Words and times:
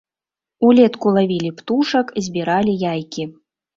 Улетку 0.69 1.07
лавілі 1.17 1.49
птушак, 1.61 2.05
збіралі 2.29 2.73
яйкі. 2.93 3.23